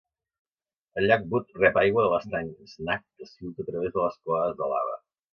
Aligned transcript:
El 1.01 1.07
llac 1.09 1.25
Butte 1.33 1.59
rep 1.59 1.75
aigua 1.81 2.05
de 2.05 2.09
l'estany 2.13 2.49
Snag 2.71 3.03
que 3.03 3.27
es 3.27 3.35
filtra 3.41 3.67
a 3.67 3.69
través 3.69 3.93
de 3.99 4.07
les 4.07 4.17
colades 4.31 4.57
de 4.63 4.71
lava. 4.73 4.97